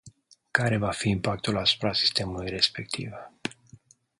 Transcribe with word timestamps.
Care 0.51 0.77
va 0.77 0.91
fi 0.91 1.09
impactul 1.09 1.57
asupra 1.57 1.93
sistemului 1.93 2.49
respectiv? 2.49 3.11